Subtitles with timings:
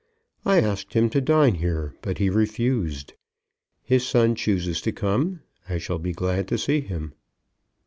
[0.47, 3.13] I asked him to dine here, but he refused.
[3.83, 5.41] His son chooses to come.
[5.69, 7.13] I shall be glad to see him."